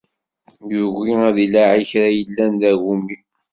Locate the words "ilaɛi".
1.45-1.83